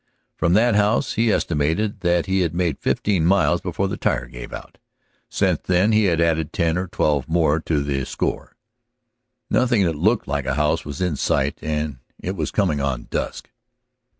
From 0.35 0.53
that 0.53 0.73
house 0.73 1.13
he 1.13 1.31
estimated 1.31 1.99
that 1.99 2.25
he 2.25 2.39
had 2.39 2.55
made 2.55 2.79
fifteen 2.79 3.23
miles 3.23 3.61
before 3.61 3.87
the 3.87 3.97
tire 3.97 4.25
gave 4.25 4.51
out; 4.51 4.79
since 5.29 5.59
then 5.67 5.91
he 5.91 6.05
had 6.05 6.19
added 6.19 6.51
ten 6.51 6.75
or 6.75 6.87
twelve 6.87 7.29
more 7.29 7.59
to 7.59 7.83
the 7.83 8.03
score. 8.07 8.55
Nothing 9.51 9.83
that 9.83 9.93
looked 9.95 10.27
like 10.27 10.47
a 10.47 10.55
house 10.55 10.85
was 10.85 11.01
in 11.01 11.17
sight, 11.17 11.59
and 11.61 11.99
it 12.19 12.35
was 12.35 12.49
coming 12.49 12.81
on 12.81 13.09
dusk. 13.11 13.51